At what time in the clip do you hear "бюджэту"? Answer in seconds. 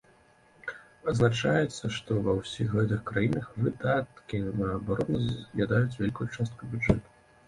6.73-7.13